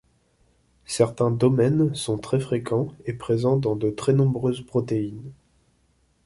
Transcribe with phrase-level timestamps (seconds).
[0.87, 5.31] Certains domaines sont très fréquents et présents dans de très nombreuses protéines.